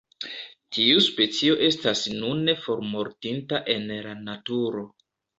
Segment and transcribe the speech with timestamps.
[0.75, 4.83] Tiu specio estas nune formortinta en la naturo.